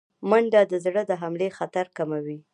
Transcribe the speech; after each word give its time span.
منډه 0.29 0.61
د 0.71 0.73
زړه 0.85 1.01
د 1.09 1.11
حملې 1.21 1.49
خطر 1.57 1.85
کموي 1.97 2.39